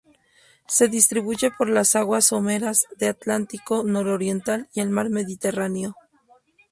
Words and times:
Se 0.65 0.87
distribuye 0.87 1.51
por 1.55 1.69
las 1.69 1.95
aguas 1.95 2.25
someras 2.25 2.87
del 2.97 3.11
Atlántico 3.11 3.83
nororiental 3.83 4.67
y 4.73 4.79
el 4.79 4.89
mar 4.89 5.11
Mediterráneo. 5.11 5.95